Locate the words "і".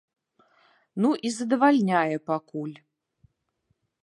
1.29-1.31